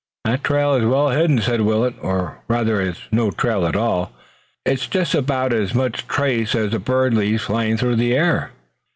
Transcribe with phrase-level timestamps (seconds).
[0.25, 4.11] "That trail is well hidden," said Willet, "or rather it's no trail at all.
[4.65, 8.49] It's just about as much trace as a bird leaves, flying through the air."